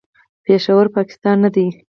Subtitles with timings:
[0.45, 1.67] پېښور، پاکستان نه دی.